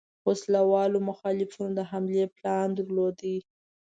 وسله 0.27 0.61
والو 0.71 0.99
مخالفینو 1.09 1.69
د 1.77 1.79
حملې 1.91 2.25
پلان 2.35 2.67
درلود. 2.79 3.17